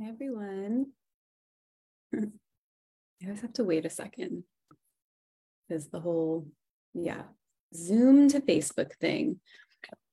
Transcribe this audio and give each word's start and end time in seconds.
Everyone. 0.00 0.86
I 2.14 2.20
always 3.24 3.40
have 3.40 3.52
to 3.54 3.64
wait 3.64 3.84
a 3.84 3.90
second 3.90 4.44
because 5.68 5.88
the 5.88 5.98
whole, 5.98 6.46
yeah, 6.94 7.22
Zoom 7.74 8.28
to 8.28 8.40
Facebook 8.40 8.92
thing. 9.00 9.40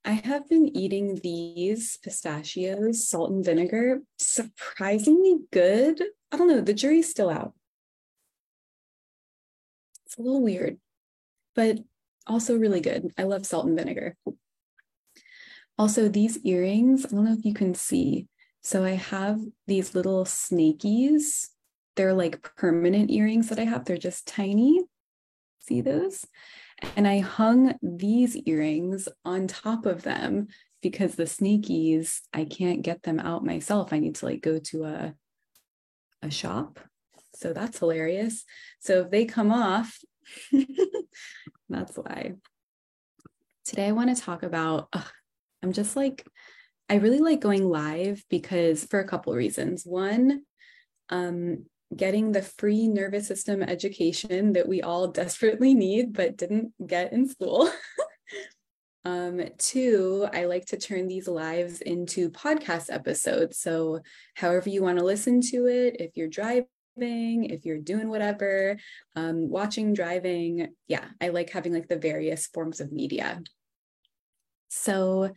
I 0.04 0.14
have 0.14 0.50
been 0.50 0.76
eating 0.76 1.20
these 1.22 1.98
pistachios, 1.98 3.08
salt 3.08 3.32
and 3.32 3.46
vinegar, 3.46 4.02
surprisingly 4.18 5.38
good. 5.52 6.02
I 6.32 6.38
don't 6.38 6.48
know, 6.48 6.62
the 6.62 6.74
jury's 6.74 7.10
still 7.10 7.30
out. 7.30 7.54
It's 10.06 10.18
a 10.18 10.22
little 10.22 10.44
weird, 10.44 10.78
but 11.56 11.80
also 12.26 12.58
really 12.58 12.82
good. 12.82 13.12
I 13.18 13.24
love 13.24 13.46
salt 13.46 13.68
and 13.68 13.78
vinegar. 13.78 14.16
Also, 15.78 16.08
these 16.08 16.38
earrings, 16.40 17.06
I 17.06 17.10
don't 17.10 17.26
know 17.26 17.34
if 17.34 17.46
you 17.46 17.54
can 17.54 17.74
see, 17.76 18.28
so 18.66 18.84
I 18.84 18.94
have 18.94 19.40
these 19.68 19.94
little 19.94 20.26
snakies. 20.26 21.50
They're 21.96 22.16
like 22.16 22.42
permanent 22.58 23.12
earrings 23.12 23.50
that 23.50 23.60
I 23.60 23.66
have. 23.66 23.86
They're 23.86 23.96
just 23.96 24.28
tiny. 24.28 24.82
See 25.60 25.82
those? 25.82 26.26
And 26.96 27.08
I 27.08 27.20
hung 27.20 27.76
these 27.84 28.36
earrings 28.36 29.08
on 29.24 29.46
top 29.46 29.86
of 29.86 30.02
them 30.02 30.48
because 30.82 31.14
the 31.14 31.26
snakies, 31.26 32.22
I 32.34 32.46
can't 32.46 32.82
get 32.82 33.04
them 33.04 33.20
out 33.20 33.46
myself. 33.46 33.94
I 33.94 34.00
need 34.00 34.16
to 34.16 34.26
like 34.26 34.42
go 34.42 34.58
to 34.58 34.86
a, 34.86 35.14
a 36.24 36.32
shop. 36.32 36.80
So 37.36 37.54
that's 37.54 37.78
hilarious. 37.78 38.46
So 38.80 39.02
if 39.02 39.12
they 39.12 39.26
come 39.26 39.52
off, 39.52 39.96
that's 41.70 41.96
why. 41.96 42.34
Today 43.64 43.90
I 43.90 43.92
want 43.92 44.16
to 44.18 44.20
talk 44.20 44.42
about, 44.42 44.88
ugh, 44.92 45.12
I'm 45.62 45.72
just 45.72 45.96
like 45.96 46.26
I 46.90 46.96
really 46.96 47.20
like 47.20 47.40
going 47.40 47.68
live 47.68 48.24
because 48.30 48.86
for 48.86 49.00
a 49.00 49.08
couple 49.08 49.34
reasons. 49.34 49.84
One, 49.86 50.44
um, 51.10 51.66
getting 51.96 52.32
the 52.32 52.42
free 52.42 52.88
nervous 52.88 53.28
system 53.28 53.64
education 53.64 54.54
that 54.54 54.68
we 54.68 54.82
all 54.82 55.08
desperately 55.12 55.74
need 55.74 56.14
but 56.14 56.38
didn't 56.38 56.74
get 56.86 57.12
in 57.12 57.28
school. 57.28 57.70
um, 59.06 59.42
two, 59.58 60.28
I 60.32 60.46
like 60.46 60.66
to 60.68 60.78
turn 60.78 61.08
these 61.08 61.28
lives 61.28 61.82
into 61.82 62.30
podcast 62.30 62.94
episodes. 62.94 63.60
So, 63.60 64.02
however 64.36 64.70
you 64.70 64.84
want 64.84 65.00
to 65.00 65.06
listen 65.06 65.42
to 65.52 65.68
it, 65.68 65.98
if 66.00 66.12
you're 66.16 66.28
driving, 66.28 66.66
if 66.98 67.66
you're 67.66 67.80
doing 67.80 68.10
whatever, 68.10 68.78
um, 69.16 69.50
watching, 69.50 69.94
driving, 69.94 70.68
yeah, 70.88 71.06
I 71.20 71.30
like 71.30 71.50
having 71.50 71.74
like 71.74 71.88
the 71.88 71.98
various 71.98 72.46
forms 72.48 72.80
of 72.80 72.92
media. 72.92 73.42
So, 74.70 75.34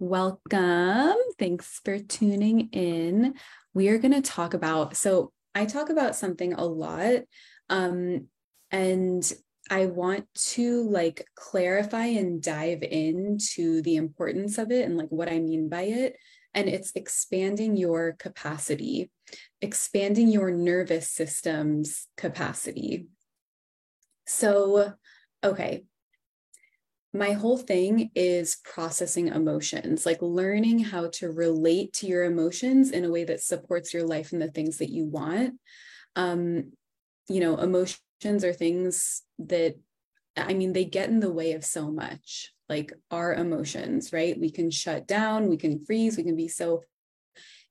Welcome. 0.00 1.16
Thanks 1.40 1.80
for 1.84 1.98
tuning 1.98 2.68
in. 2.70 3.34
We 3.74 3.88
are 3.88 3.98
going 3.98 4.14
to 4.14 4.22
talk 4.22 4.54
about, 4.54 4.96
so 4.96 5.32
I 5.56 5.64
talk 5.64 5.90
about 5.90 6.14
something 6.14 6.52
a 6.52 6.64
lot. 6.64 7.22
Um, 7.68 8.28
and 8.70 9.32
I 9.68 9.86
want 9.86 10.26
to 10.52 10.88
like 10.88 11.26
clarify 11.34 12.04
and 12.04 12.40
dive 12.40 12.84
into 12.84 13.82
the 13.82 13.96
importance 13.96 14.56
of 14.56 14.70
it 14.70 14.84
and 14.84 14.96
like 14.96 15.08
what 15.08 15.28
I 15.28 15.40
mean 15.40 15.68
by 15.68 15.82
it. 15.82 16.14
And 16.54 16.68
it's 16.68 16.92
expanding 16.94 17.76
your 17.76 18.12
capacity, 18.20 19.10
expanding 19.60 20.28
your 20.28 20.52
nervous 20.52 21.10
system's 21.10 22.06
capacity. 22.16 23.08
So, 24.28 24.92
okay, 25.42 25.86
my 27.18 27.32
whole 27.32 27.58
thing 27.58 28.10
is 28.14 28.58
processing 28.64 29.28
emotions, 29.28 30.06
like 30.06 30.22
learning 30.22 30.78
how 30.78 31.08
to 31.14 31.30
relate 31.30 31.92
to 31.94 32.06
your 32.06 32.24
emotions 32.24 32.90
in 32.90 33.04
a 33.04 33.10
way 33.10 33.24
that 33.24 33.42
supports 33.42 33.92
your 33.92 34.06
life 34.06 34.32
and 34.32 34.40
the 34.40 34.50
things 34.50 34.78
that 34.78 34.90
you 34.90 35.04
want. 35.04 35.54
Um, 36.16 36.72
you 37.28 37.40
know, 37.40 37.56
emotions 37.56 38.44
are 38.44 38.52
things 38.52 39.22
that, 39.38 39.76
I 40.36 40.54
mean, 40.54 40.72
they 40.72 40.84
get 40.84 41.08
in 41.08 41.20
the 41.20 41.32
way 41.32 41.52
of 41.52 41.64
so 41.64 41.90
much, 41.90 42.52
like 42.68 42.92
our 43.10 43.34
emotions, 43.34 44.12
right? 44.12 44.38
We 44.38 44.50
can 44.50 44.70
shut 44.70 45.06
down, 45.06 45.48
we 45.48 45.56
can 45.56 45.84
freeze, 45.84 46.16
we 46.16 46.24
can 46.24 46.36
be 46.36 46.48
so 46.48 46.82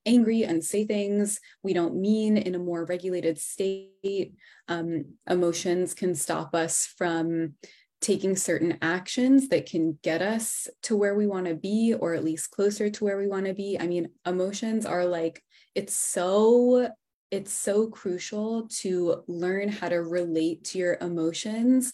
angry 0.06 0.44
and 0.44 0.64
say 0.64 0.86
things 0.86 1.40
we 1.62 1.72
don't 1.72 1.96
mean 1.96 2.36
in 2.36 2.54
a 2.54 2.58
more 2.58 2.84
regulated 2.84 3.38
state. 3.38 4.34
Um, 4.68 5.06
emotions 5.28 5.94
can 5.94 6.14
stop 6.14 6.54
us 6.54 6.86
from 6.86 7.54
taking 8.00 8.36
certain 8.36 8.78
actions 8.80 9.48
that 9.48 9.66
can 9.66 9.98
get 10.02 10.22
us 10.22 10.68
to 10.82 10.96
where 10.96 11.14
we 11.14 11.26
want 11.26 11.46
to 11.46 11.54
be 11.54 11.94
or 11.98 12.14
at 12.14 12.24
least 12.24 12.50
closer 12.50 12.88
to 12.88 13.04
where 13.04 13.18
we 13.18 13.26
want 13.26 13.46
to 13.46 13.54
be. 13.54 13.76
I 13.78 13.86
mean 13.86 14.08
emotions 14.24 14.86
are 14.86 15.04
like 15.04 15.42
it's 15.74 15.94
so 15.94 16.90
it's 17.30 17.52
so 17.52 17.88
crucial 17.88 18.68
to 18.68 19.22
learn 19.26 19.68
how 19.68 19.88
to 19.88 19.96
relate 19.96 20.64
to 20.64 20.78
your 20.78 20.96
emotions 21.00 21.92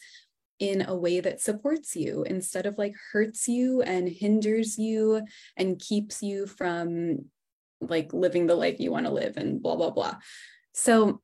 in 0.60 0.82
a 0.82 0.94
way 0.94 1.20
that 1.20 1.40
supports 1.40 1.96
you 1.96 2.22
instead 2.24 2.66
of 2.66 2.78
like 2.78 2.94
hurts 3.12 3.48
you 3.48 3.82
and 3.82 4.08
hinders 4.08 4.78
you 4.78 5.22
and 5.56 5.80
keeps 5.80 6.22
you 6.22 6.46
from 6.46 7.18
like 7.80 8.12
living 8.12 8.46
the 8.46 8.54
life 8.54 8.78
you 8.78 8.92
want 8.92 9.06
to 9.06 9.12
live 9.12 9.36
and 9.36 9.62
blah 9.62 9.74
blah 9.74 9.90
blah. 9.90 10.14
So 10.72 11.20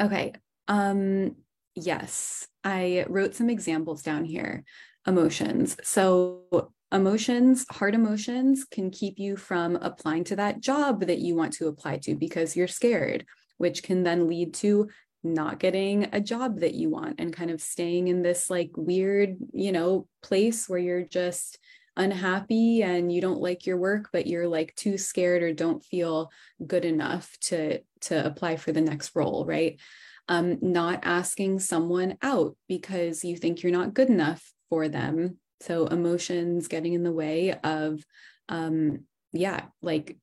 okay 0.00 0.32
um 0.68 1.36
yes 1.76 2.48
I 2.66 3.06
wrote 3.08 3.36
some 3.36 3.48
examples 3.48 4.02
down 4.02 4.24
here. 4.24 4.64
Emotions. 5.06 5.76
So, 5.84 6.72
emotions, 6.90 7.64
hard 7.70 7.94
emotions 7.94 8.64
can 8.64 8.90
keep 8.90 9.20
you 9.20 9.36
from 9.36 9.76
applying 9.76 10.24
to 10.24 10.36
that 10.36 10.60
job 10.60 11.06
that 11.06 11.20
you 11.20 11.36
want 11.36 11.52
to 11.54 11.68
apply 11.68 11.98
to 11.98 12.16
because 12.16 12.56
you're 12.56 12.66
scared, 12.66 13.24
which 13.58 13.84
can 13.84 14.02
then 14.02 14.26
lead 14.26 14.52
to 14.54 14.88
not 15.22 15.60
getting 15.60 16.08
a 16.12 16.20
job 16.20 16.58
that 16.58 16.74
you 16.74 16.90
want 16.90 17.20
and 17.20 17.32
kind 17.32 17.52
of 17.52 17.60
staying 17.60 18.08
in 18.08 18.22
this 18.22 18.50
like 18.50 18.72
weird, 18.76 19.36
you 19.52 19.70
know, 19.70 20.08
place 20.24 20.68
where 20.68 20.80
you're 20.80 21.04
just 21.04 21.58
unhappy 21.96 22.82
and 22.82 23.12
you 23.12 23.20
don't 23.22 23.40
like 23.40 23.64
your 23.64 23.78
work 23.78 24.10
but 24.12 24.26
you're 24.26 24.46
like 24.46 24.74
too 24.74 24.98
scared 24.98 25.42
or 25.42 25.54
don't 25.54 25.82
feel 25.82 26.30
good 26.66 26.84
enough 26.84 27.34
to 27.40 27.80
to 28.02 28.26
apply 28.26 28.54
for 28.56 28.70
the 28.70 28.82
next 28.82 29.12
role 29.16 29.46
right 29.46 29.80
um, 30.28 30.58
not 30.60 31.00
asking 31.02 31.60
someone 31.60 32.16
out 32.22 32.56
because 32.68 33.24
you 33.24 33.36
think 33.36 33.62
you're 33.62 33.72
not 33.72 33.94
good 33.94 34.08
enough 34.08 34.52
for 34.68 34.88
them. 34.88 35.38
So 35.60 35.86
emotions 35.86 36.68
getting 36.68 36.92
in 36.92 37.02
the 37.02 37.12
way 37.12 37.52
of, 37.52 38.04
um, 38.48 39.04
yeah, 39.32 39.62
like 39.82 40.18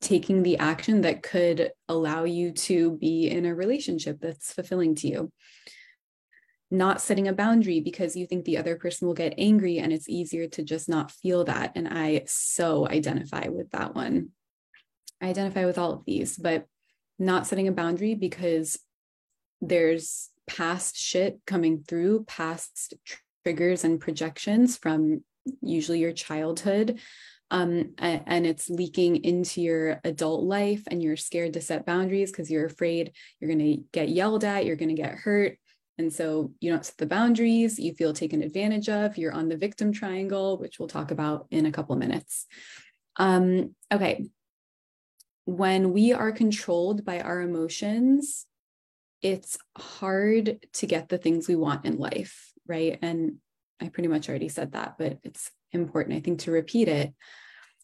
taking 0.00 0.42
the 0.42 0.58
action 0.58 1.00
that 1.02 1.22
could 1.22 1.70
allow 1.88 2.24
you 2.24 2.52
to 2.52 2.96
be 2.98 3.28
in 3.28 3.46
a 3.46 3.54
relationship 3.54 4.18
that's 4.20 4.52
fulfilling 4.52 4.94
to 4.96 5.08
you. 5.08 5.32
Not 6.70 7.00
setting 7.00 7.28
a 7.28 7.32
boundary 7.32 7.80
because 7.80 8.16
you 8.16 8.26
think 8.26 8.44
the 8.44 8.58
other 8.58 8.76
person 8.76 9.06
will 9.06 9.14
get 9.14 9.34
angry 9.38 9.78
and 9.78 9.92
it's 9.92 10.08
easier 10.08 10.48
to 10.48 10.62
just 10.62 10.88
not 10.88 11.10
feel 11.10 11.44
that. 11.44 11.72
And 11.74 11.88
I 11.88 12.24
so 12.26 12.86
identify 12.88 13.48
with 13.48 13.70
that 13.70 13.94
one. 13.94 14.30
I 15.20 15.28
identify 15.28 15.64
with 15.64 15.78
all 15.78 15.92
of 15.92 16.04
these, 16.04 16.36
but 16.36 16.66
not 17.18 17.46
setting 17.46 17.68
a 17.68 17.72
boundary 17.72 18.14
because 18.14 18.78
there's 19.60 20.30
past 20.46 20.96
shit 20.96 21.40
coming 21.46 21.82
through, 21.86 22.24
past 22.24 22.94
tr- 23.04 23.18
triggers 23.44 23.84
and 23.84 24.00
projections 24.00 24.76
from 24.76 25.22
usually 25.60 26.00
your 26.00 26.12
childhood. 26.12 27.00
Um, 27.50 27.94
and, 27.98 28.44
it's 28.44 28.68
leaking 28.68 29.22
into 29.24 29.60
your 29.60 30.00
adult 30.02 30.42
life, 30.42 30.82
and 30.90 31.00
you're 31.00 31.16
scared 31.16 31.52
to 31.52 31.60
set 31.60 31.86
boundaries 31.86 32.32
because 32.32 32.50
you're 32.50 32.66
afraid 32.66 33.12
you're 33.38 33.48
going 33.48 33.60
to 33.60 33.84
get 33.92 34.08
yelled 34.08 34.42
at, 34.42 34.66
you're 34.66 34.74
going 34.74 34.88
to 34.88 35.00
get 35.00 35.14
hurt. 35.14 35.56
And 35.96 36.12
so 36.12 36.52
you 36.60 36.72
don't 36.72 36.84
set 36.84 36.96
the 36.98 37.06
boundaries, 37.06 37.78
you 37.78 37.94
feel 37.94 38.12
taken 38.12 38.42
advantage 38.42 38.88
of, 38.88 39.16
you're 39.16 39.32
on 39.32 39.48
the 39.48 39.56
victim 39.56 39.92
triangle, 39.92 40.58
which 40.58 40.78
we'll 40.78 40.88
talk 40.88 41.12
about 41.12 41.46
in 41.52 41.66
a 41.66 41.72
couple 41.72 41.94
minutes. 41.94 42.46
Um, 43.16 43.74
okay, 43.92 44.26
when 45.46 45.92
we 45.92 46.12
are 46.12 46.32
controlled 46.32 47.04
by 47.04 47.20
our 47.20 47.40
emotions, 47.40 48.46
it's 49.22 49.56
hard 49.78 50.58
to 50.74 50.86
get 50.86 51.08
the 51.08 51.18
things 51.18 51.48
we 51.48 51.56
want 51.56 51.86
in 51.86 51.98
life, 51.98 52.52
right? 52.66 52.98
And 53.00 53.36
I 53.80 53.88
pretty 53.88 54.08
much 54.08 54.28
already 54.28 54.48
said 54.48 54.72
that, 54.72 54.96
but 54.98 55.18
it's 55.22 55.50
important, 55.72 56.16
I 56.16 56.20
think, 56.20 56.40
to 56.40 56.50
repeat 56.50 56.88
it. 56.88 57.14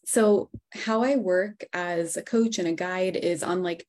So, 0.05 0.49
how 0.73 1.03
I 1.03 1.15
work 1.15 1.63
as 1.71 2.17
a 2.17 2.21
coach 2.21 2.59
and 2.59 2.67
a 2.67 2.73
guide 2.73 3.15
is 3.15 3.43
on 3.43 3.63
like 3.63 3.87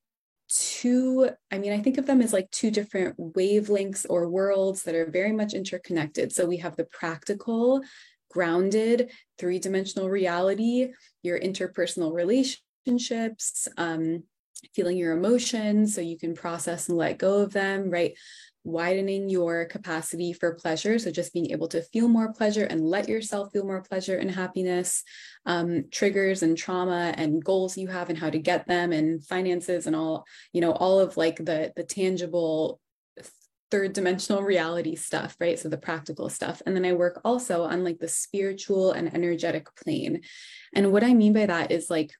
two, 0.48 1.30
I 1.50 1.58
mean, 1.58 1.72
I 1.72 1.80
think 1.80 1.98
of 1.98 2.06
them 2.06 2.22
as 2.22 2.32
like 2.32 2.50
two 2.52 2.70
different 2.70 3.18
wavelengths 3.18 4.06
or 4.08 4.28
worlds 4.28 4.84
that 4.84 4.94
are 4.94 5.10
very 5.10 5.32
much 5.32 5.52
interconnected. 5.52 6.32
So, 6.32 6.46
we 6.46 6.58
have 6.58 6.76
the 6.76 6.84
practical, 6.84 7.82
grounded, 8.30 9.10
three 9.36 9.58
dimensional 9.58 10.08
reality, 10.08 10.92
your 11.24 11.40
interpersonal 11.40 12.12
relationship 12.12 12.60
relationships, 12.86 13.68
um, 13.76 14.24
feeling 14.74 14.96
your 14.96 15.16
emotions 15.16 15.94
so 15.94 16.00
you 16.00 16.18
can 16.18 16.34
process 16.34 16.88
and 16.88 16.96
let 16.96 17.18
go 17.18 17.38
of 17.38 17.52
them, 17.52 17.90
right? 17.90 18.14
widening 18.66 19.28
your 19.28 19.66
capacity 19.66 20.32
for 20.32 20.54
pleasure. 20.54 20.98
So, 20.98 21.10
just 21.10 21.34
being 21.34 21.50
able 21.50 21.68
to 21.68 21.82
feel 21.82 22.08
more 22.08 22.32
pleasure 22.32 22.64
and 22.64 22.80
let 22.80 23.10
yourself 23.10 23.52
feel 23.52 23.64
more 23.66 23.82
pleasure 23.82 24.16
and 24.16 24.30
happiness, 24.30 25.04
um, 25.44 25.84
triggers 25.90 26.42
and 26.42 26.56
trauma 26.56 27.12
and 27.16 27.44
goals 27.44 27.76
you 27.76 27.88
have 27.88 28.08
and 28.08 28.18
how 28.18 28.30
to 28.30 28.38
get 28.38 28.66
them, 28.66 28.90
and 28.92 29.24
finances 29.24 29.86
and 29.86 29.94
all, 29.94 30.24
you 30.54 30.62
know, 30.62 30.72
all 30.72 30.98
of 30.98 31.18
like 31.18 31.36
the, 31.36 31.74
the 31.76 31.84
tangible 31.84 32.80
third 33.70 33.92
dimensional 33.92 34.42
reality 34.42 34.94
stuff, 34.94 35.36
right? 35.40 35.58
So 35.58 35.68
the 35.68 35.76
practical 35.76 36.28
stuff. 36.28 36.62
And 36.64 36.76
then 36.76 36.84
I 36.84 36.92
work 36.92 37.20
also 37.24 37.64
on 37.64 37.82
like 37.82 37.98
the 37.98 38.08
spiritual 38.08 38.92
and 38.92 39.12
energetic 39.12 39.66
plane. 39.74 40.20
And 40.74 40.92
what 40.92 41.02
I 41.02 41.12
mean 41.12 41.32
by 41.32 41.46
that 41.46 41.72
is 41.72 41.90
like, 41.90 42.12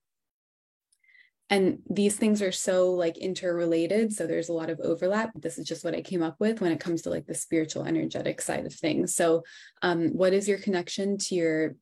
and 1.51 1.79
these 1.91 2.17
things 2.17 2.41
are 2.41 2.53
so 2.53 2.93
like 2.93 3.19
interrelated 3.19 4.13
so 4.13 4.27
there's 4.27 4.49
a 4.49 4.55
lot 4.55 4.71
of 4.71 4.81
overlap. 4.81 5.31
This 5.35 5.59
is 5.59 5.67
just 5.67 5.85
what 5.85 5.95
i 5.95 6.01
came 6.01 6.23
up 6.23 6.37
with 6.39 6.61
when 6.61 6.73
it 6.73 6.81
comes 6.81 7.03
to 7.03 7.11
like 7.11 7.27
the 7.27 7.35
spiritual 7.35 7.85
energetic 7.85 8.41
side 8.41 8.67
of 8.67 8.73
things. 8.73 9.15
So 9.15 9.43
um, 9.83 10.09
what 10.09 10.33
is 10.33 10.49
your 10.49 10.59
connection 10.59 11.19
to 11.19 11.35
your 11.35 11.77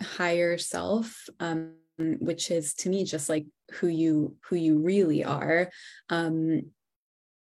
higher 0.00 0.58
self 0.58 1.28
um, 1.40 1.74
which 1.98 2.52
is 2.52 2.74
to 2.74 2.88
me 2.88 3.04
just 3.04 3.28
like 3.28 3.46
who 3.72 3.88
you 3.88 4.36
who 4.48 4.56
you 4.56 4.78
really 4.78 5.24
are? 5.24 5.70
Um, 6.10 6.70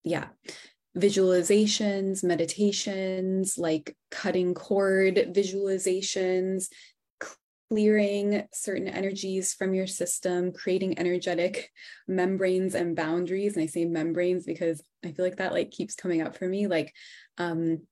yeah 0.02 0.28
visualizations 0.96 2.24
meditations 2.24 3.56
like 3.56 3.96
cutting 4.10 4.54
cord 4.54 5.14
visualizations 5.32 6.68
clearing 7.70 8.42
certain 8.52 8.88
energies 8.88 9.54
from 9.54 9.74
your 9.74 9.86
system, 9.86 10.52
creating 10.52 10.98
energetic 10.98 11.70
membranes 12.08 12.74
and 12.74 12.96
boundaries. 12.96 13.54
And 13.54 13.62
I 13.62 13.66
say 13.66 13.84
membranes 13.84 14.44
because 14.44 14.82
I 15.04 15.12
feel 15.12 15.24
like 15.24 15.36
that 15.36 15.52
like 15.52 15.70
keeps 15.70 15.94
coming 15.94 16.20
up 16.20 16.36
for 16.36 16.48
me. 16.48 16.66
Like 16.66 16.92
um, 17.38 17.82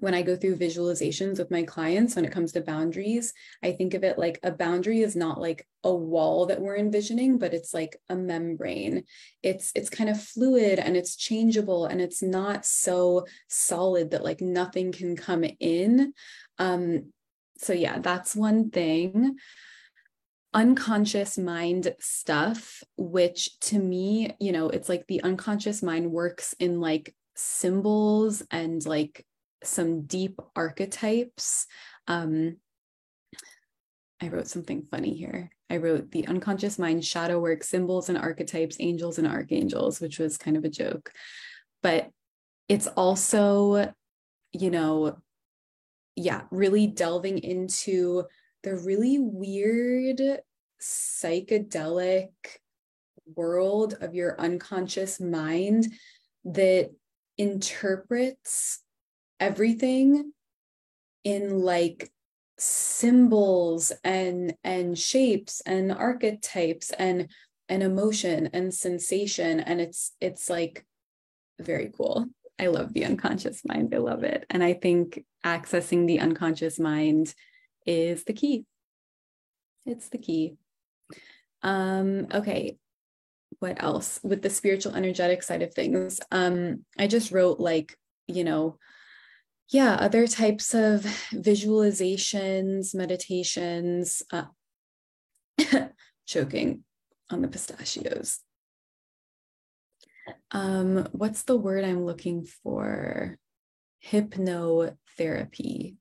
when 0.00 0.12
I 0.12 0.20
go 0.20 0.36
through 0.36 0.58
visualizations 0.58 1.38
with 1.38 1.50
my 1.50 1.62
clients, 1.62 2.16
when 2.16 2.26
it 2.26 2.32
comes 2.32 2.52
to 2.52 2.60
boundaries, 2.60 3.32
I 3.62 3.72
think 3.72 3.94
of 3.94 4.04
it 4.04 4.18
like 4.18 4.38
a 4.42 4.50
boundary 4.50 5.00
is 5.00 5.16
not 5.16 5.40
like 5.40 5.66
a 5.82 5.94
wall 5.94 6.46
that 6.46 6.60
we're 6.60 6.76
envisioning, 6.76 7.38
but 7.38 7.54
it's 7.54 7.72
like 7.72 7.96
a 8.10 8.14
membrane. 8.14 9.04
It's 9.42 9.72
it's 9.74 9.88
kind 9.88 10.10
of 10.10 10.22
fluid 10.22 10.78
and 10.78 10.96
it's 10.96 11.16
changeable 11.16 11.86
and 11.86 12.00
it's 12.02 12.22
not 12.22 12.66
so 12.66 13.24
solid 13.48 14.10
that 14.10 14.24
like 14.24 14.42
nothing 14.42 14.92
can 14.92 15.16
come 15.16 15.44
in. 15.58 16.12
Um, 16.58 17.12
so 17.58 17.72
yeah 17.72 17.98
that's 17.98 18.34
one 18.34 18.70
thing. 18.70 19.36
Unconscious 20.54 21.36
mind 21.36 21.94
stuff 22.00 22.82
which 22.96 23.58
to 23.60 23.78
me 23.78 24.34
you 24.40 24.50
know 24.52 24.70
it's 24.70 24.88
like 24.88 25.06
the 25.06 25.22
unconscious 25.22 25.82
mind 25.82 26.10
works 26.10 26.54
in 26.58 26.80
like 26.80 27.14
symbols 27.36 28.42
and 28.50 28.84
like 28.86 29.26
some 29.62 30.02
deep 30.06 30.40
archetypes. 30.56 31.66
Um 32.06 32.56
i 34.22 34.28
wrote 34.28 34.48
something 34.48 34.82
funny 34.82 35.14
here. 35.14 35.50
I 35.70 35.76
wrote 35.76 36.10
the 36.10 36.26
unconscious 36.26 36.78
mind 36.78 37.04
shadow 37.04 37.38
work 37.38 37.62
symbols 37.62 38.08
and 38.08 38.16
archetypes 38.16 38.78
angels 38.80 39.18
and 39.18 39.26
archangels 39.28 40.00
which 40.00 40.18
was 40.18 40.38
kind 40.38 40.56
of 40.56 40.64
a 40.64 40.70
joke. 40.70 41.12
But 41.82 42.08
it's 42.68 42.86
also 42.86 43.92
you 44.52 44.70
know 44.70 45.18
yeah, 46.18 46.42
really 46.50 46.88
delving 46.88 47.38
into 47.38 48.24
the 48.64 48.74
really 48.74 49.18
weird 49.20 50.20
psychedelic 50.82 52.30
world 53.36 53.94
of 54.00 54.14
your 54.14 54.40
unconscious 54.40 55.20
mind 55.20 55.86
that 56.44 56.90
interprets 57.36 58.80
everything 59.38 60.32
in 61.22 61.60
like 61.60 62.10
symbols 62.58 63.92
and 64.02 64.54
and 64.64 64.98
shapes 64.98 65.62
and 65.66 65.92
archetypes 65.92 66.90
and 66.98 67.30
and 67.68 67.82
emotion 67.84 68.48
and 68.52 68.74
sensation. 68.74 69.60
And 69.60 69.80
it's 69.80 70.12
it's 70.20 70.50
like 70.50 70.84
very 71.60 71.92
cool 71.96 72.26
I 72.58 72.66
love 72.66 72.92
the 72.92 73.04
unconscious 73.04 73.62
mind. 73.64 73.94
I 73.94 73.98
love 73.98 74.24
it. 74.24 74.44
And 74.50 74.62
I 74.62 74.74
think 74.74 75.24
accessing 75.44 76.06
the 76.06 76.20
unconscious 76.20 76.78
mind 76.78 77.32
is 77.86 78.24
the 78.24 78.32
key. 78.32 78.66
It's 79.86 80.08
the 80.08 80.18
key. 80.18 80.56
Um, 81.62 82.26
okay. 82.32 82.78
What 83.60 83.82
else? 83.82 84.20
With 84.22 84.42
the 84.42 84.50
spiritual 84.50 84.94
energetic 84.94 85.42
side 85.42 85.62
of 85.62 85.72
things, 85.72 86.20
um, 86.30 86.84
I 86.98 87.06
just 87.06 87.32
wrote 87.32 87.60
like, 87.60 87.96
you 88.26 88.44
know, 88.44 88.78
yeah, 89.70 89.94
other 89.94 90.26
types 90.26 90.74
of 90.74 91.02
visualizations, 91.32 92.94
meditations, 92.94 94.22
uh, 94.32 94.44
choking 96.26 96.84
on 97.30 97.42
the 97.42 97.48
pistachios 97.48 98.40
um, 100.50 101.08
what's 101.12 101.42
the 101.42 101.56
word 101.56 101.84
I'm 101.84 102.04
looking 102.04 102.46
for? 102.62 103.38
Hypnotherapy. 104.04 105.96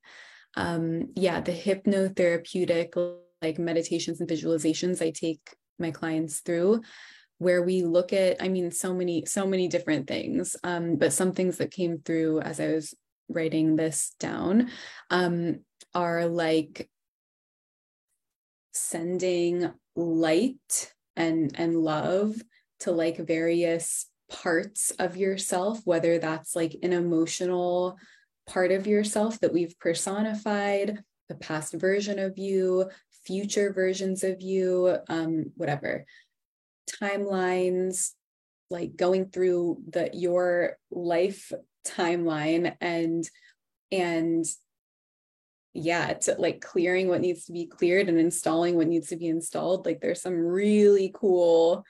Um, 0.56 1.10
yeah, 1.16 1.42
the 1.42 1.52
hypnotherapeutic 1.52 3.18
like 3.42 3.60
meditations 3.60 4.20
and 4.20 4.30
visualizations 4.30 5.02
I 5.02 5.12
take 5.12 5.56
my 5.80 5.92
clients 5.92 6.40
through 6.40 6.82
where 7.40 7.62
we 7.62 7.84
look 7.84 8.14
at 8.14 8.42
i 8.42 8.48
mean 8.48 8.72
so 8.72 8.94
many 8.94 9.26
so 9.26 9.46
many 9.46 9.68
different 9.68 10.08
things 10.08 10.56
um, 10.64 10.96
but 10.96 11.14
some 11.14 11.32
things 11.32 11.58
that 11.58 11.72
came 11.72 12.00
through 12.00 12.40
as 12.42 12.60
i 12.60 12.68
was 12.68 12.94
writing 13.30 13.76
this 13.76 14.16
down 14.20 14.70
um, 15.10 15.60
are 15.94 16.26
like 16.26 16.90
sending 18.74 19.72
light 19.96 20.94
and 21.16 21.52
and 21.56 21.76
love 21.76 22.36
to 22.80 22.92
like 22.92 23.18
various 23.18 24.08
parts 24.30 24.92
of 24.92 25.18
yourself, 25.18 25.82
whether 25.86 26.20
that's 26.20 26.56
like 26.56 26.76
an 26.84 26.94
emotional 26.94 27.98
part 28.48 28.72
of 28.72 28.88
yourself 28.88 29.40
that 29.40 29.54
we've 29.54 29.78
personified, 29.80 31.04
the 31.30 31.36
past 31.36 31.74
version 31.74 32.20
of 32.20 32.38
you, 32.38 32.90
future 33.26 33.74
versions 33.74 34.24
of 34.24 34.42
you, 34.42 34.98
um, 35.10 35.52
whatever, 35.56 36.06
timelines, 37.02 38.12
like 38.70 38.96
going 38.96 39.30
through 39.30 39.82
the 39.88 40.10
your 40.14 40.78
life 40.92 41.52
timeline 41.86 42.76
and 42.82 43.30
and 43.92 44.46
yeah 45.74 46.12
to 46.14 46.36
like 46.38 46.60
clearing 46.60 47.08
what 47.08 47.22
needs 47.22 47.46
to 47.46 47.54
be 47.54 47.66
cleared 47.66 48.10
and 48.10 48.20
installing 48.20 48.76
what 48.76 48.88
needs 48.88 49.08
to 49.10 49.16
be 49.16 49.28
installed. 49.28 49.86
Like 49.86 50.02
there's 50.02 50.22
some 50.22 50.38
really 50.38 51.12
cool 51.14 51.86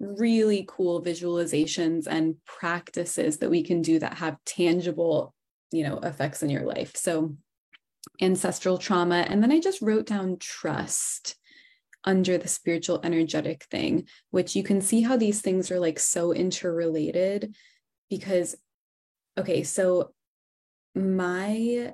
really 0.00 0.64
cool 0.66 1.02
visualizations 1.02 2.06
and 2.06 2.36
practices 2.46 3.38
that 3.38 3.50
we 3.50 3.62
can 3.62 3.82
do 3.82 3.98
that 3.98 4.14
have 4.14 4.36
tangible 4.44 5.34
you 5.70 5.84
know 5.84 5.98
effects 5.98 6.42
in 6.42 6.50
your 6.50 6.64
life. 6.64 6.96
So 6.96 7.36
ancestral 8.20 8.78
trauma 8.78 9.26
and 9.28 9.42
then 9.42 9.52
i 9.52 9.60
just 9.60 9.82
wrote 9.82 10.06
down 10.06 10.36
trust 10.38 11.36
under 12.04 12.38
the 12.38 12.48
spiritual 12.48 13.00
energetic 13.02 13.64
thing 13.64 14.06
which 14.30 14.56
you 14.56 14.62
can 14.62 14.80
see 14.80 15.02
how 15.02 15.16
these 15.16 15.40
things 15.40 15.70
are 15.70 15.80
like 15.80 15.98
so 15.98 16.32
interrelated 16.32 17.54
because 18.08 18.56
okay 19.38 19.62
so 19.62 20.12
my 20.94 21.92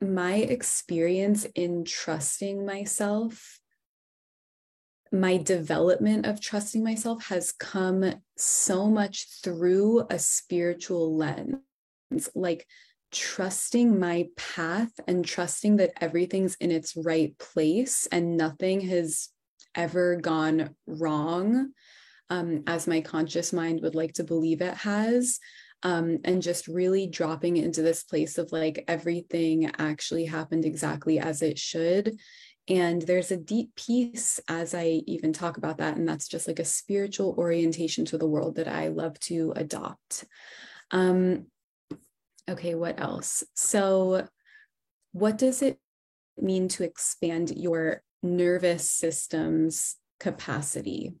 my 0.00 0.34
experience 0.34 1.44
in 1.56 1.84
trusting 1.84 2.64
myself 2.64 3.58
my 5.12 5.36
development 5.36 6.26
of 6.26 6.40
trusting 6.40 6.82
myself 6.84 7.26
has 7.26 7.52
come 7.52 8.14
so 8.36 8.86
much 8.86 9.26
through 9.42 10.06
a 10.10 10.18
spiritual 10.18 11.16
lens, 11.16 11.60
like 12.34 12.66
trusting 13.10 13.98
my 13.98 14.26
path 14.36 14.92
and 15.06 15.24
trusting 15.24 15.76
that 15.76 15.92
everything's 16.00 16.56
in 16.56 16.70
its 16.70 16.94
right 16.96 17.36
place 17.38 18.06
and 18.12 18.36
nothing 18.36 18.80
has 18.80 19.28
ever 19.74 20.16
gone 20.16 20.74
wrong 20.86 21.72
um, 22.30 22.64
as 22.66 22.86
my 22.86 23.00
conscious 23.00 23.52
mind 23.52 23.80
would 23.82 23.94
like 23.94 24.12
to 24.14 24.24
believe 24.24 24.60
it 24.60 24.74
has. 24.74 25.38
Um, 25.84 26.18
and 26.24 26.42
just 26.42 26.66
really 26.66 27.06
dropping 27.06 27.56
into 27.56 27.82
this 27.82 28.02
place 28.02 28.36
of 28.36 28.50
like 28.50 28.82
everything 28.88 29.70
actually 29.78 30.24
happened 30.24 30.64
exactly 30.64 31.20
as 31.20 31.40
it 31.40 31.56
should 31.56 32.18
and 32.68 33.00
there's 33.00 33.30
a 33.30 33.36
deep 33.36 33.74
peace 33.76 34.40
as 34.46 34.74
I 34.74 35.02
even 35.06 35.32
talk 35.32 35.56
about 35.56 35.78
that. 35.78 35.96
And 35.96 36.06
that's 36.06 36.28
just 36.28 36.46
like 36.46 36.58
a 36.58 36.64
spiritual 36.64 37.34
orientation 37.38 38.04
to 38.06 38.18
the 38.18 38.26
world 38.26 38.56
that 38.56 38.68
I 38.68 38.88
love 38.88 39.18
to 39.20 39.54
adopt. 39.56 40.24
Um, 40.90 41.46
okay, 42.48 42.74
what 42.74 43.00
else? 43.00 43.42
So, 43.54 44.28
what 45.12 45.38
does 45.38 45.62
it 45.62 45.78
mean 46.36 46.68
to 46.68 46.84
expand 46.84 47.52
your 47.56 48.02
nervous 48.22 48.88
system's 48.88 49.96
capacity? 50.20 51.14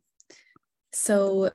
So, 0.92 1.50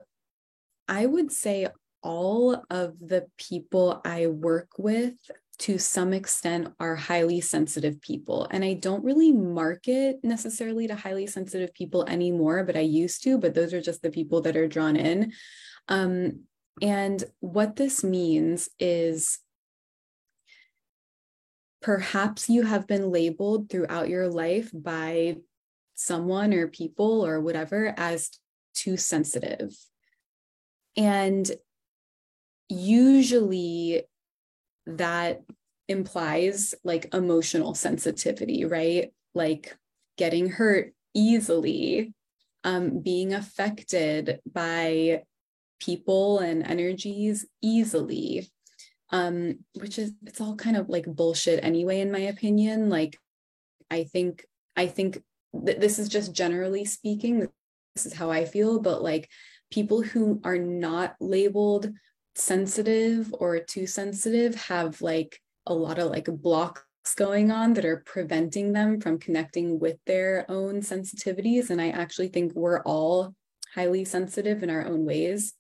I 0.88 1.06
would 1.06 1.32
say 1.32 1.68
all 2.02 2.64
of 2.70 3.00
the 3.00 3.28
people 3.38 4.02
I 4.04 4.28
work 4.28 4.70
with 4.78 5.14
to 5.60 5.78
some 5.78 6.14
extent 6.14 6.74
are 6.80 6.96
highly 6.96 7.40
sensitive 7.40 8.02
people. 8.02 8.48
And 8.52 8.66
I 8.66 8.74
don't 8.74 9.04
really 9.04 9.32
market 9.32 10.20
necessarily 10.24 10.88
to 10.88 10.96
highly 10.96 11.28
sensitive 11.28 11.74
people 11.74 12.06
anymore, 12.06 12.64
but 12.64 12.76
I 12.76 12.82
used 12.82 13.24
to, 13.24 13.38
but 13.38 13.54
those 13.54 13.74
are 13.74 13.82
just 13.82 14.02
the 14.02 14.10
people 14.10 14.42
that 14.42 14.58
are 14.58 14.68
drawn 14.68 14.96
in. 14.96 15.34
Um, 15.88 16.42
and 16.82 17.24
what 17.40 17.76
this 17.76 18.04
means 18.04 18.70
is 18.80 19.40
perhaps 21.82 22.50
you 22.50 22.64
have 22.64 22.88
been 22.88 23.12
labeled 23.12 23.70
throughout 23.70 24.10
your 24.10 24.30
life 24.30 24.72
by 24.74 25.38
someone 25.96 26.54
or 26.54 26.68
people 26.68 27.26
or 27.26 27.40
whatever 27.40 27.94
as 27.96 28.32
too 28.74 28.98
sensitive. 28.98 29.76
And 30.98 31.50
usually 32.70 34.04
that 34.86 35.42
implies 35.88 36.74
like 36.84 37.14
emotional 37.14 37.76
sensitivity, 37.76 38.66
right? 38.66 39.14
Like 39.34 39.76
getting 40.18 40.50
hurt 40.50 40.94
easily, 41.14 42.14
um, 42.64 43.02
being 43.02 43.34
affected 43.34 44.40
by 44.52 45.24
people 45.80 46.40
and 46.40 46.66
energies 46.66 47.46
easily, 47.62 48.50
um, 49.10 49.60
which 49.76 50.00
is 50.00 50.14
it's 50.26 50.42
all 50.42 50.56
kind 50.56 50.78
of 50.78 50.90
like 50.90 51.06
bullshit 51.06 51.64
anyway, 51.64 52.00
in 52.00 52.12
my 52.12 52.20
opinion. 52.20 52.90
Like, 52.90 53.20
I 53.92 54.06
think 54.06 54.46
I 54.76 54.88
think 54.88 55.22
that 55.54 55.80
this 55.80 56.00
is 56.00 56.10
just 56.10 56.34
generally 56.34 56.86
speaking. 56.86 57.48
This 57.96 58.06
is 58.06 58.14
how 58.14 58.32
I 58.32 58.46
feel, 58.46 58.80
but 58.80 59.04
like 59.04 59.30
people 59.72 60.02
who 60.02 60.40
are 60.44 60.58
not 60.58 61.16
labeled 61.20 61.92
sensitive 62.36 63.34
or 63.38 63.60
too 63.60 63.86
sensitive 63.88 64.56
have 64.56 65.02
like 65.02 65.40
a 65.68 65.74
lot 65.74 66.00
of 66.00 66.10
like 66.10 66.26
blocks 66.26 66.84
going 67.16 67.52
on 67.52 67.74
that 67.74 67.86
are 67.86 68.04
preventing 68.06 68.74
them 68.74 69.00
from 69.00 69.20
connecting 69.20 69.80
with 69.80 69.98
their 70.06 70.46
own 70.50 70.82
sensitivities 70.82 71.70
and 71.70 71.82
i 71.82 71.90
actually 71.90 72.30
think 72.30 72.54
we're 72.54 72.82
all 72.82 73.36
highly 73.76 74.06
sensitive 74.06 74.62
in 74.62 74.70
our 74.70 74.86
own 74.86 75.06
ways. 75.06 75.54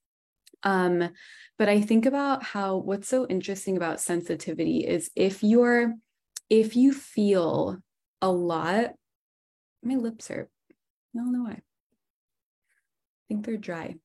Um, 0.61 1.09
but 1.57 1.67
i 1.69 1.81
think 1.81 2.05
about 2.05 2.43
how 2.43 2.77
what's 2.77 3.07
so 3.07 3.27
interesting 3.27 3.75
about 3.77 3.99
sensitivity 3.99 4.79
is 4.79 5.11
if 5.15 5.43
you're 5.43 5.93
if 6.49 6.75
you 6.75 6.93
feel 6.93 7.77
a 8.21 8.31
lot 8.31 8.91
my 9.83 9.95
lips 9.95 10.31
are 10.31 10.49
i 10.71 11.19
don't 11.19 11.33
know 11.33 11.43
why. 11.43 11.61
I 13.23 13.27
think 13.27 13.45
they're 13.45 13.57
dry. 13.57 13.95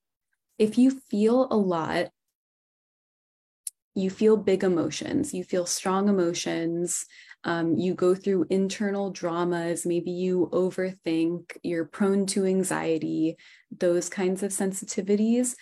If 0.59 0.79
you 0.79 0.91
feel 0.91 1.49
a 1.51 1.57
lot 1.57 2.09
you 3.99 4.11
feel 4.11 4.37
big 4.37 4.63
emotions, 4.63 5.35
you 5.35 5.43
feel 5.43 5.67
strong 5.67 6.09
emotions, 6.09 7.05
um, 7.45 7.77
you 7.77 7.95
go 7.95 8.15
through 8.15 8.47
internal 8.51 9.11
dramas, 9.11 9.87
maybe 9.87 10.11
you 10.11 10.49
overthink, 10.53 11.57
you're 11.63 11.85
prone 11.85 12.27
to 12.27 12.45
anxiety, 12.45 13.37
those 13.77 14.09
kinds 14.09 14.43
of 14.43 14.51
sensitivities. 14.51 15.55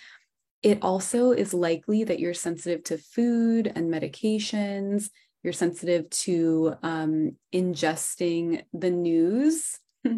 It 0.62 0.78
also 0.82 1.32
is 1.32 1.54
likely 1.54 2.04
that 2.04 2.18
you're 2.18 2.34
sensitive 2.34 2.84
to 2.84 2.98
food 2.98 3.72
and 3.74 3.92
medications, 3.92 5.10
you're 5.42 5.52
sensitive 5.52 6.10
to 6.10 6.74
um, 6.82 7.36
ingesting 7.54 8.64
the 8.72 8.90
news. 8.90 9.78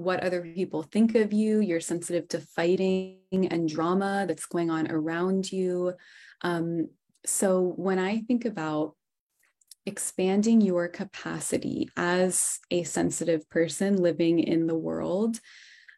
what 0.00 0.22
other 0.22 0.40
people 0.40 0.82
think 0.82 1.14
of 1.14 1.32
you. 1.32 1.60
You're 1.60 1.80
sensitive 1.80 2.26
to 2.28 2.40
fighting 2.40 3.18
and 3.32 3.68
drama 3.68 4.24
that's 4.26 4.46
going 4.46 4.70
on 4.70 4.90
around 4.90 5.52
you. 5.52 5.92
Um, 6.40 6.88
so 7.26 7.72
when 7.76 7.98
I 7.98 8.20
think 8.20 8.44
about 8.44 8.94
expanding 9.86 10.60
your 10.60 10.88
capacity 10.88 11.88
as 11.96 12.58
a 12.70 12.82
sensitive 12.84 13.48
person 13.48 13.96
living 13.96 14.38
in 14.38 14.66
the 14.66 14.76
world, 14.76 15.40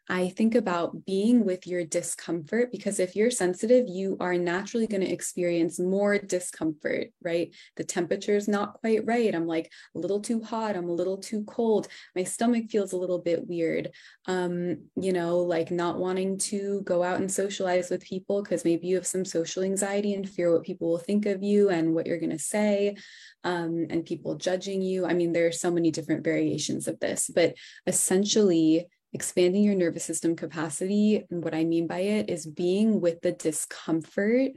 I 0.09 0.29
think 0.29 0.53
about 0.53 1.05
being 1.05 1.45
with 1.45 1.65
your 1.65 1.85
discomfort 1.85 2.73
because 2.73 2.99
if 2.99 3.15
you're 3.15 3.31
sensitive, 3.31 3.87
you 3.87 4.17
are 4.19 4.37
naturally 4.37 4.85
going 4.85 5.01
to 5.01 5.11
experience 5.11 5.79
more 5.79 6.17
discomfort, 6.17 7.11
right? 7.21 7.55
The 7.77 7.85
temperature 7.85 8.35
is 8.35 8.49
not 8.49 8.73
quite 8.73 9.05
right. 9.05 9.33
I'm 9.33 9.47
like 9.47 9.71
a 9.95 9.99
little 9.99 10.19
too 10.19 10.41
hot. 10.43 10.75
I'm 10.75 10.89
a 10.89 10.93
little 10.93 11.17
too 11.17 11.45
cold. 11.45 11.87
My 12.17 12.25
stomach 12.25 12.69
feels 12.69 12.91
a 12.91 12.97
little 12.97 13.19
bit 13.19 13.47
weird. 13.47 13.91
Um, 14.25 14.89
you 14.97 15.13
know, 15.13 15.39
like 15.39 15.71
not 15.71 15.97
wanting 15.97 16.37
to 16.39 16.81
go 16.81 17.01
out 17.01 17.21
and 17.21 17.31
socialize 17.31 17.89
with 17.89 18.03
people 18.03 18.43
because 18.43 18.65
maybe 18.65 18.87
you 18.87 18.95
have 18.95 19.07
some 19.07 19.23
social 19.23 19.63
anxiety 19.63 20.15
and 20.15 20.29
fear 20.29 20.51
what 20.51 20.63
people 20.63 20.89
will 20.89 20.97
think 20.97 21.25
of 21.25 21.41
you 21.43 21.69
and 21.69 21.93
what 21.95 22.07
you're 22.07 22.19
going 22.19 22.29
to 22.31 22.39
say. 22.39 22.97
Um, 23.45 23.87
and 23.89 24.05
people 24.05 24.35
judging 24.35 24.81
you. 24.81 25.05
I 25.05 25.13
mean, 25.13 25.31
there 25.31 25.47
are 25.47 25.51
so 25.53 25.71
many 25.71 25.91
different 25.91 26.25
variations 26.25 26.89
of 26.89 26.99
this, 26.99 27.29
but 27.33 27.55
essentially, 27.87 28.87
expanding 29.13 29.63
your 29.63 29.75
nervous 29.75 30.03
system 30.03 30.35
capacity. 30.35 31.25
And 31.29 31.43
what 31.43 31.53
I 31.53 31.63
mean 31.63 31.87
by 31.87 31.99
it 31.99 32.29
is 32.29 32.45
being 32.45 32.99
with 32.99 33.21
the 33.21 33.31
discomfort 33.31 34.51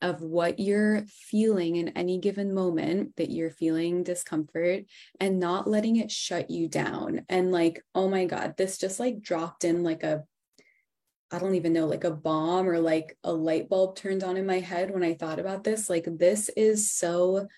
of 0.00 0.20
what 0.22 0.60
you're 0.60 1.04
feeling 1.08 1.76
in 1.76 1.88
any 1.90 2.18
given 2.18 2.54
moment 2.54 3.16
that 3.16 3.30
you're 3.30 3.50
feeling 3.50 4.04
discomfort 4.04 4.84
and 5.18 5.40
not 5.40 5.68
letting 5.68 5.96
it 5.96 6.10
shut 6.10 6.50
you 6.50 6.68
down. 6.68 7.22
And 7.28 7.50
like, 7.50 7.82
oh 7.94 8.08
my 8.08 8.24
God, 8.24 8.54
this 8.56 8.78
just 8.78 9.00
like 9.00 9.20
dropped 9.20 9.64
in 9.64 9.82
like 9.82 10.04
a, 10.04 10.22
I 11.32 11.40
don't 11.40 11.56
even 11.56 11.72
know, 11.72 11.86
like 11.86 12.04
a 12.04 12.12
bomb 12.12 12.68
or 12.68 12.78
like 12.78 13.18
a 13.24 13.32
light 13.32 13.68
bulb 13.68 13.96
turned 13.96 14.22
on 14.22 14.36
in 14.36 14.46
my 14.46 14.60
head 14.60 14.92
when 14.92 15.02
I 15.02 15.14
thought 15.14 15.40
about 15.40 15.64
this. 15.64 15.90
Like, 15.90 16.06
this 16.06 16.48
is 16.50 16.90
so 16.90 17.48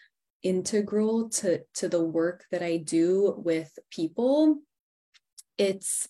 integral 0.42 1.28
to 1.28 1.60
to 1.74 1.88
the 1.88 2.02
work 2.02 2.46
that 2.50 2.62
I 2.62 2.78
do 2.78 3.34
with 3.36 3.78
people. 3.90 4.56
It's 5.58 6.08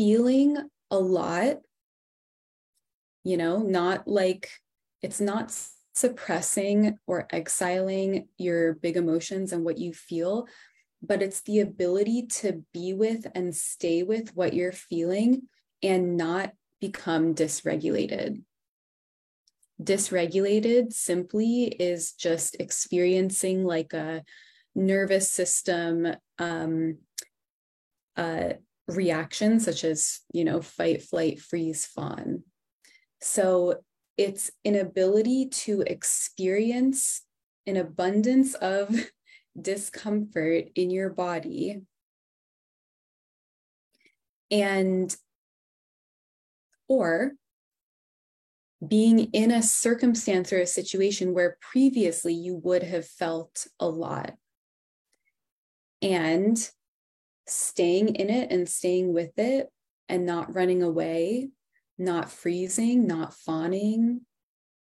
feeling 0.00 0.56
a 0.90 0.98
lot, 0.98 1.58
you 3.22 3.36
know, 3.36 3.58
not 3.58 4.08
like 4.08 4.48
it's 5.02 5.20
not 5.20 5.54
suppressing 5.92 6.96
or 7.06 7.28
exiling 7.30 8.26
your 8.38 8.72
big 8.72 8.96
emotions 8.96 9.52
and 9.52 9.62
what 9.62 9.76
you 9.76 9.92
feel, 9.92 10.46
but 11.02 11.20
it's 11.20 11.42
the 11.42 11.60
ability 11.60 12.28
to 12.28 12.64
be 12.72 12.94
with 12.94 13.26
and 13.34 13.54
stay 13.54 14.02
with 14.02 14.34
what 14.34 14.54
you're 14.54 14.72
feeling 14.72 15.42
and 15.82 16.16
not 16.16 16.52
become 16.80 17.34
dysregulated. 17.34 18.42
Dysregulated 19.82 20.94
simply 20.94 21.64
is 21.64 22.12
just 22.12 22.56
experiencing 22.58 23.66
like 23.66 23.92
a 23.92 24.24
nervous 24.74 25.30
system 25.30 26.06
um, 26.38 26.96
uh, 28.16 28.54
reactions 28.96 29.64
such 29.64 29.84
as, 29.84 30.20
you 30.32 30.44
know, 30.44 30.60
fight, 30.60 31.02
flight, 31.02 31.40
freeze, 31.40 31.86
fawn. 31.86 32.42
So 33.20 33.80
it's 34.16 34.50
an 34.64 34.76
ability 34.76 35.48
to 35.48 35.82
experience 35.82 37.22
an 37.66 37.76
abundance 37.76 38.54
of 38.54 38.94
discomfort 39.60 40.66
in 40.74 40.90
your 40.90 41.10
body 41.10 41.82
and 44.50 45.14
or 46.88 47.32
being 48.86 49.30
in 49.32 49.50
a 49.50 49.62
circumstance 49.62 50.52
or 50.52 50.60
a 50.60 50.66
situation 50.66 51.34
where 51.34 51.58
previously 51.60 52.32
you 52.32 52.56
would 52.56 52.82
have 52.82 53.06
felt 53.06 53.66
a 53.78 53.86
lot 53.86 54.34
and 56.02 56.70
staying 57.50 58.16
in 58.16 58.30
it 58.30 58.50
and 58.50 58.68
staying 58.68 59.12
with 59.12 59.38
it 59.38 59.68
and 60.08 60.26
not 60.26 60.54
running 60.54 60.82
away, 60.82 61.50
not 61.98 62.30
freezing, 62.30 63.06
not 63.06 63.34
fawning, 63.34 64.22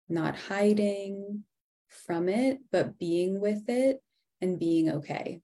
not 0.09 0.37
hiding 0.37 1.45
from 1.89 2.29
it, 2.29 2.59
but 2.71 2.99
being 2.99 3.41
with 3.41 3.69
it 3.69 4.03
and 4.41 4.59
being 4.59 4.91
okay. 4.91 5.41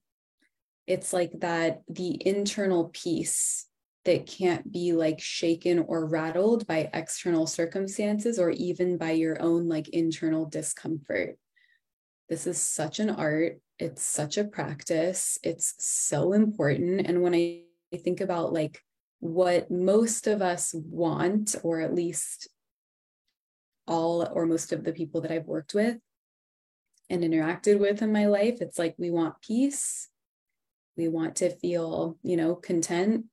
It's 0.87 1.13
like 1.13 1.33
that 1.41 1.83
the 1.89 2.21
internal 2.27 2.91
peace 2.93 3.67
that 4.05 4.27
can't 4.27 4.71
be 4.73 4.93
like 4.93 5.21
shaken 5.21 5.79
or 5.79 6.07
rattled 6.07 6.67
by 6.67 6.91
external 6.93 7.47
circumstances 7.47 8.39
or 8.39 8.51
even 8.51 8.97
by 8.97 9.13
your 9.13 9.41
own 9.41 9.69
like 9.69 9.89
internal 9.91 10.47
discomfort. 10.47 11.37
This 12.29 12.47
is 12.47 12.61
such 12.61 12.99
an 12.99 13.11
art 13.11 13.61
it's 13.81 14.03
such 14.03 14.37
a 14.37 14.45
practice 14.45 15.39
it's 15.43 15.75
so 15.79 16.33
important 16.33 17.07
and 17.07 17.23
when 17.23 17.35
i 17.35 17.63
think 17.97 18.21
about 18.21 18.53
like 18.53 18.83
what 19.21 19.71
most 19.71 20.27
of 20.27 20.41
us 20.43 20.75
want 20.75 21.57
or 21.63 21.81
at 21.81 21.95
least 21.95 22.49
all 23.87 24.27
or 24.33 24.47
most 24.47 24.73
of 24.73 24.85
the 24.85 24.93
people 24.93 25.21
that 25.21 25.33
i've 25.33 25.47
worked 25.47 25.75
with 25.75 25.97
and 27.09 27.25
interacted 27.25 27.79
with 27.79 28.03
in 28.03 28.13
my 28.13 28.27
life 28.27 28.61
it's 28.61 28.79
like 28.79 28.95
we 28.99 29.11
want 29.11 29.35
peace 29.41 30.09
we 30.97 31.09
want 31.09 31.37
to 31.37 31.51
feel 31.51 32.17
you 32.23 32.37
know 32.37 32.55
content 32.55 33.25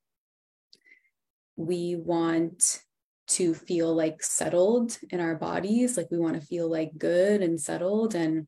we 1.57 1.95
want 1.95 2.83
to 3.27 3.53
feel 3.53 3.93
like 3.93 4.23
settled 4.23 4.97
in 5.09 5.19
our 5.19 5.35
bodies. 5.35 5.97
Like 5.97 6.07
we 6.09 6.17
want 6.17 6.39
to 6.39 6.47
feel 6.47 6.69
like 6.69 6.97
good 6.97 7.41
and 7.41 7.59
settled. 7.59 8.15
And 8.15 8.47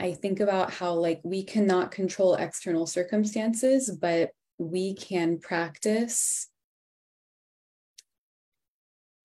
I 0.00 0.12
think 0.12 0.40
about 0.40 0.70
how 0.72 0.94
like 0.94 1.20
we 1.24 1.42
cannot 1.42 1.90
control 1.90 2.34
external 2.34 2.86
circumstances, 2.86 3.90
but 3.90 4.30
we 4.58 4.94
can 4.94 5.38
practice. 5.38 6.48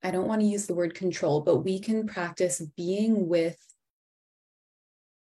I 0.01 0.11
don't 0.11 0.27
want 0.27 0.41
to 0.41 0.47
use 0.47 0.65
the 0.65 0.73
word 0.73 0.95
control, 0.95 1.41
but 1.41 1.57
we 1.57 1.79
can 1.79 2.07
practice 2.07 2.61
being 2.75 3.27
with 3.27 3.57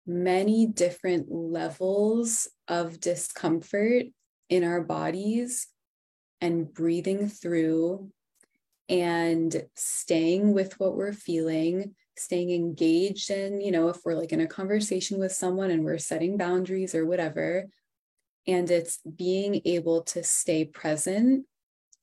many 0.07 0.67
different 0.67 1.31
levels 1.31 2.49
of 2.69 3.01
discomfort 3.01 4.07
in 4.49 4.65
our 4.65 4.83
bodies 4.83 5.69
and 6.41 6.73
breathing 6.73 7.29
through 7.29 8.11
and 8.91 9.63
staying 9.77 10.53
with 10.53 10.79
what 10.79 10.97
we're 10.97 11.13
feeling 11.13 11.95
staying 12.17 12.51
engaged 12.51 13.31
in 13.31 13.61
you 13.61 13.71
know 13.71 13.89
if 13.89 13.99
we're 14.05 14.15
like 14.15 14.33
in 14.33 14.41
a 14.41 14.47
conversation 14.47 15.19
with 15.19 15.33
someone 15.33 15.71
and 15.71 15.85
we're 15.85 15.97
setting 15.97 16.37
boundaries 16.37 16.95
or 16.95 17.07
whatever 17.07 17.67
and 18.47 18.71
it's 18.71 18.99
being 19.17 19.63
able 19.65 20.03
to 20.03 20.23
stay 20.23 20.65
present 20.65 21.47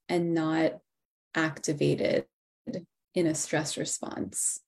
and 0.08 0.34
not 0.34 0.78
activated 1.36 2.26
in 3.14 3.28
a 3.28 3.36
stress 3.36 3.78
response. 3.78 4.62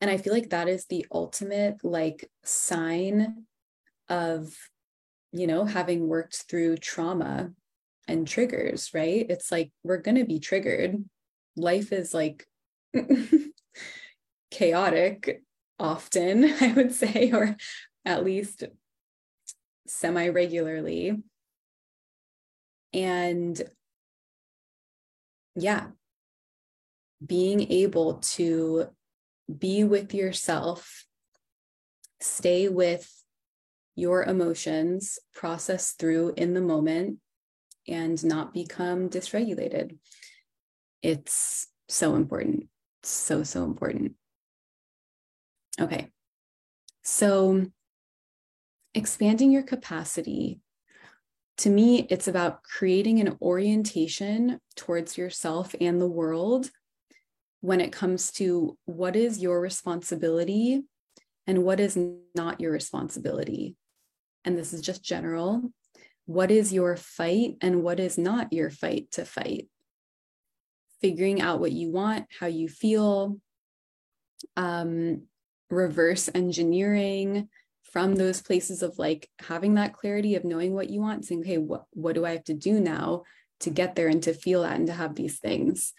And 0.00 0.10
i 0.10 0.16
feel 0.16 0.32
like 0.32 0.50
that 0.50 0.68
is 0.68 0.86
the 0.86 1.06
ultimate 1.10 1.76
like 1.82 2.30
sign 2.44 3.46
of 4.08 4.54
you 5.34 5.48
know, 5.48 5.64
having 5.64 6.06
worked 6.06 6.44
through 6.48 6.76
trauma 6.76 7.50
and 8.06 8.26
triggers, 8.26 8.90
right? 8.94 9.26
It's 9.28 9.50
like 9.50 9.72
we're 9.82 9.98
going 9.98 10.16
to 10.16 10.24
be 10.24 10.38
triggered. 10.38 11.04
Life 11.56 11.92
is 11.92 12.12
like 12.12 12.46
chaotic 14.50 15.42
often, 15.78 16.44
I 16.60 16.72
would 16.72 16.92
say, 16.92 17.30
or 17.32 17.56
at 18.04 18.24
least 18.24 18.64
semi 19.86 20.28
regularly. 20.28 21.22
And 22.92 23.60
yeah, 25.56 25.88
being 27.24 27.72
able 27.72 28.14
to 28.14 28.86
be 29.58 29.84
with 29.84 30.14
yourself, 30.14 31.04
stay 32.20 32.68
with 32.68 33.10
your 33.96 34.24
emotions, 34.24 35.18
process 35.34 35.92
through 35.92 36.34
in 36.36 36.54
the 36.54 36.60
moment, 36.60 37.18
and 37.88 38.22
not 38.24 38.54
become 38.54 39.08
dysregulated. 39.08 39.98
It's 41.02 41.68
so 41.88 42.14
important. 42.14 42.68
So, 43.02 43.42
so 43.42 43.64
important. 43.64 44.14
Okay. 45.80 46.10
So, 47.02 47.66
expanding 48.94 49.50
your 49.50 49.62
capacity, 49.62 50.60
to 51.58 51.70
me, 51.70 52.06
it's 52.10 52.28
about 52.28 52.62
creating 52.62 53.20
an 53.20 53.36
orientation 53.42 54.60
towards 54.76 55.18
yourself 55.18 55.74
and 55.80 56.00
the 56.00 56.08
world 56.08 56.70
when 57.60 57.80
it 57.80 57.92
comes 57.92 58.32
to 58.32 58.76
what 58.86 59.16
is 59.16 59.40
your 59.40 59.60
responsibility 59.60 60.82
and 61.46 61.64
what 61.64 61.80
is 61.80 61.98
not 62.34 62.60
your 62.60 62.72
responsibility 62.72 63.76
and 64.44 64.58
this 64.58 64.72
is 64.72 64.80
just 64.80 65.02
general, 65.02 65.72
what 66.26 66.50
is 66.50 66.72
your 66.72 66.96
fight 66.96 67.56
and 67.60 67.82
what 67.82 68.00
is 68.00 68.16
not 68.16 68.52
your 68.52 68.70
fight 68.70 69.10
to 69.12 69.24
fight? 69.24 69.68
Figuring 71.00 71.40
out 71.40 71.60
what 71.60 71.72
you 71.72 71.90
want, 71.90 72.26
how 72.38 72.46
you 72.46 72.68
feel, 72.68 73.38
um, 74.56 75.22
reverse 75.70 76.30
engineering 76.34 77.48
from 77.82 78.14
those 78.14 78.42
places 78.42 78.82
of 78.82 78.98
like 78.98 79.28
having 79.40 79.74
that 79.74 79.92
clarity 79.92 80.34
of 80.34 80.44
knowing 80.44 80.74
what 80.74 80.90
you 80.90 81.00
want, 81.00 81.24
saying, 81.24 81.44
hey, 81.44 81.58
what, 81.58 81.84
what 81.90 82.14
do 82.14 82.24
I 82.24 82.32
have 82.32 82.44
to 82.44 82.54
do 82.54 82.80
now 82.80 83.22
to 83.60 83.70
get 83.70 83.94
there 83.94 84.08
and 84.08 84.22
to 84.24 84.34
feel 84.34 84.62
that 84.62 84.76
and 84.76 84.86
to 84.88 84.92
have 84.92 85.14
these 85.14 85.38
things? 85.38 85.92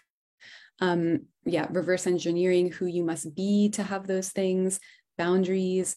Um, 0.80 1.26
yeah, 1.44 1.66
reverse 1.70 2.06
engineering 2.06 2.70
who 2.70 2.86
you 2.86 3.02
must 3.02 3.34
be 3.34 3.70
to 3.70 3.82
have 3.82 4.06
those 4.06 4.28
things, 4.28 4.78
boundaries, 5.16 5.96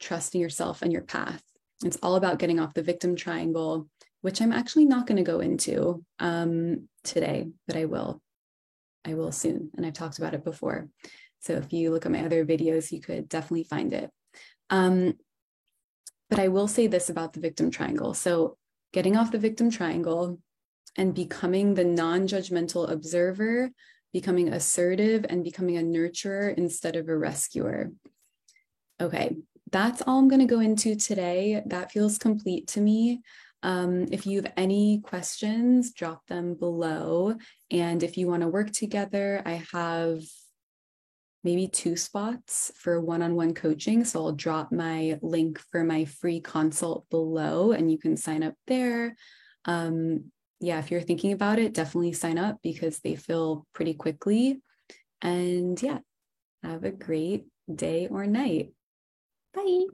trusting 0.00 0.40
yourself 0.40 0.82
and 0.82 0.92
your 0.92 1.02
path. 1.02 1.42
It's 1.84 1.98
all 2.02 2.16
about 2.16 2.38
getting 2.38 2.58
off 2.58 2.74
the 2.74 2.82
victim 2.82 3.16
triangle, 3.16 3.88
which 4.22 4.40
I'm 4.40 4.52
actually 4.52 4.86
not 4.86 5.06
going 5.06 5.18
to 5.18 5.30
go 5.30 5.40
into 5.40 6.04
um, 6.18 6.88
today, 7.04 7.48
but 7.66 7.76
I 7.76 7.84
will. 7.84 8.22
I 9.04 9.14
will 9.14 9.32
soon. 9.32 9.70
And 9.76 9.86
I've 9.86 9.92
talked 9.92 10.18
about 10.18 10.34
it 10.34 10.44
before. 10.44 10.88
So 11.40 11.54
if 11.54 11.72
you 11.72 11.90
look 11.90 12.06
at 12.06 12.12
my 12.12 12.24
other 12.24 12.44
videos, 12.44 12.90
you 12.90 13.00
could 13.00 13.28
definitely 13.28 13.64
find 13.64 13.92
it. 13.92 14.10
Um, 14.70 15.14
but 16.28 16.40
I 16.40 16.48
will 16.48 16.66
say 16.66 16.88
this 16.88 17.08
about 17.08 17.32
the 17.32 17.40
victim 17.40 17.70
triangle. 17.70 18.14
So 18.14 18.56
getting 18.92 19.16
off 19.16 19.30
the 19.30 19.38
victim 19.38 19.70
triangle 19.70 20.40
and 20.96 21.14
becoming 21.14 21.74
the 21.74 21.84
non 21.84 22.26
judgmental 22.26 22.90
observer, 22.90 23.70
becoming 24.12 24.48
assertive, 24.48 25.26
and 25.28 25.44
becoming 25.44 25.76
a 25.76 25.82
nurturer 25.82 26.56
instead 26.56 26.96
of 26.96 27.08
a 27.08 27.16
rescuer. 27.16 27.92
Okay, 29.00 29.36
that's 29.70 30.02
all 30.02 30.18
I'm 30.18 30.28
going 30.28 30.46
to 30.46 30.54
go 30.54 30.60
into 30.60 30.94
today. 30.94 31.62
That 31.66 31.92
feels 31.92 32.18
complete 32.18 32.68
to 32.68 32.80
me. 32.80 33.22
Um, 33.62 34.06
if 34.12 34.26
you 34.26 34.42
have 34.42 34.52
any 34.56 35.00
questions, 35.00 35.92
drop 35.92 36.26
them 36.28 36.54
below. 36.54 37.34
And 37.70 38.02
if 38.02 38.16
you 38.16 38.28
want 38.28 38.42
to 38.42 38.48
work 38.48 38.70
together, 38.70 39.42
I 39.44 39.64
have 39.72 40.20
maybe 41.42 41.68
two 41.68 41.96
spots 41.96 42.72
for 42.76 43.00
one 43.00 43.22
on 43.22 43.34
one 43.34 43.54
coaching. 43.54 44.04
So 44.04 44.24
I'll 44.24 44.32
drop 44.32 44.72
my 44.72 45.18
link 45.22 45.58
for 45.70 45.84
my 45.84 46.04
free 46.04 46.40
consult 46.40 47.08
below 47.10 47.72
and 47.72 47.90
you 47.90 47.98
can 47.98 48.16
sign 48.16 48.42
up 48.42 48.54
there. 48.66 49.16
Um, 49.64 50.32
yeah, 50.60 50.78
if 50.78 50.90
you're 50.90 51.00
thinking 51.00 51.32
about 51.32 51.58
it, 51.58 51.74
definitely 51.74 52.12
sign 52.12 52.38
up 52.38 52.58
because 52.62 53.00
they 53.00 53.14
fill 53.14 53.66
pretty 53.72 53.94
quickly. 53.94 54.60
And 55.22 55.80
yeah, 55.82 55.98
have 56.62 56.84
a 56.84 56.90
great 56.90 57.46
day 57.72 58.08
or 58.08 58.26
night. 58.26 58.72
Bye. 59.56 59.86